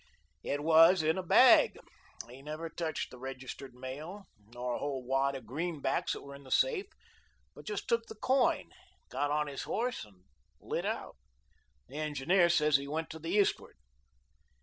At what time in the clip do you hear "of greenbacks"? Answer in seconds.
5.35-6.13